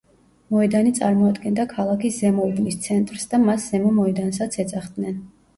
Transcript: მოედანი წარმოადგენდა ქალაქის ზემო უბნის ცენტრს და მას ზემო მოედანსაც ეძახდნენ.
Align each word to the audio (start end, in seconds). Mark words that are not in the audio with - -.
მოედანი 0.53 0.93
წარმოადგენდა 0.99 1.65
ქალაქის 1.75 2.17
ზემო 2.23 2.47
უბნის 2.53 2.79
ცენტრს 2.87 3.29
და 3.35 3.41
მას 3.45 3.69
ზემო 3.75 3.93
მოედანსაც 4.01 4.59
ეძახდნენ. 4.65 5.25